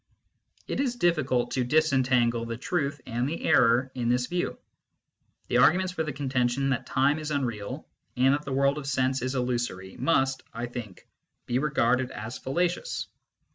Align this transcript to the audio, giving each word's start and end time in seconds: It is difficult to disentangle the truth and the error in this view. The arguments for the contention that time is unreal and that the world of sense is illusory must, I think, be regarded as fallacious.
It 0.67 0.79
is 0.79 0.95
difficult 0.95 1.51
to 1.51 1.63
disentangle 1.63 2.45
the 2.47 2.57
truth 2.57 2.99
and 3.05 3.29
the 3.29 3.43
error 3.43 3.91
in 3.93 4.09
this 4.09 4.25
view. 4.25 4.57
The 5.47 5.57
arguments 5.57 5.91
for 5.93 6.01
the 6.01 6.11
contention 6.11 6.69
that 6.71 6.87
time 6.87 7.19
is 7.19 7.29
unreal 7.29 7.87
and 8.17 8.33
that 8.33 8.43
the 8.43 8.51
world 8.51 8.79
of 8.79 8.87
sense 8.87 9.21
is 9.21 9.35
illusory 9.35 9.97
must, 9.97 10.41
I 10.55 10.65
think, 10.65 11.07
be 11.45 11.59
regarded 11.59 12.09
as 12.09 12.39
fallacious. 12.39 13.09